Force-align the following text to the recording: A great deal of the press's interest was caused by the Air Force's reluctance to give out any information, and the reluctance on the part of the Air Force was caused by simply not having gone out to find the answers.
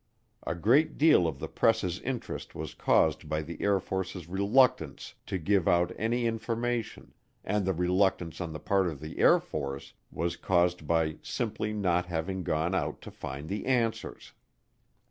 A 0.47 0.55
great 0.55 0.97
deal 0.97 1.27
of 1.27 1.37
the 1.37 1.47
press's 1.47 1.99
interest 1.99 2.55
was 2.55 2.73
caused 2.73 3.29
by 3.29 3.43
the 3.43 3.61
Air 3.61 3.79
Force's 3.79 4.27
reluctance 4.27 5.13
to 5.27 5.37
give 5.37 5.67
out 5.67 5.91
any 5.95 6.25
information, 6.25 7.13
and 7.43 7.65
the 7.65 7.73
reluctance 7.73 8.41
on 8.41 8.51
the 8.51 8.59
part 8.59 8.87
of 8.87 8.99
the 8.99 9.19
Air 9.19 9.39
Force 9.39 9.93
was 10.09 10.37
caused 10.37 10.87
by 10.87 11.17
simply 11.21 11.71
not 11.71 12.07
having 12.07 12.41
gone 12.41 12.73
out 12.73 12.99
to 13.03 13.11
find 13.11 13.47
the 13.47 13.67
answers. 13.67 14.31